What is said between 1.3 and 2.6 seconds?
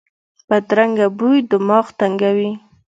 دماغ تنګوي